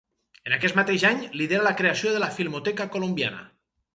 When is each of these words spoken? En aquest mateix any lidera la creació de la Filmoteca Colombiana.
En 0.49 0.53
aquest 0.55 0.77
mateix 0.79 1.03
any 1.09 1.19
lidera 1.41 1.67
la 1.69 1.75
creació 1.83 2.15
de 2.15 2.23
la 2.25 2.31
Filmoteca 2.37 2.91
Colombiana. 2.97 3.45